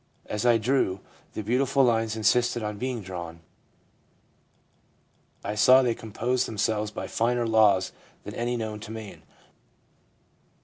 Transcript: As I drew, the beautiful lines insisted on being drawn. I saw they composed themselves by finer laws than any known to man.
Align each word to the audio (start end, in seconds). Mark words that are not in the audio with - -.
As 0.25 0.47
I 0.47 0.57
drew, 0.57 0.99
the 1.33 1.43
beautiful 1.43 1.83
lines 1.83 2.15
insisted 2.15 2.63
on 2.63 2.79
being 2.79 3.03
drawn. 3.03 3.41
I 5.43 5.53
saw 5.53 5.83
they 5.83 5.93
composed 5.93 6.47
themselves 6.47 6.89
by 6.89 7.05
finer 7.05 7.45
laws 7.45 7.91
than 8.23 8.33
any 8.33 8.57
known 8.57 8.79
to 8.79 8.91
man. 8.91 9.21